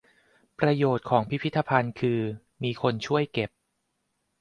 [0.59, 2.19] ประโยชน์ของพิพิธภัณฑ์คือ
[2.63, 3.49] มีคนช่วยเก็บ